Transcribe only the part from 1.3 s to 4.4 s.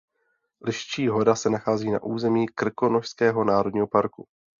se nachází na území Krkonošského národního parku.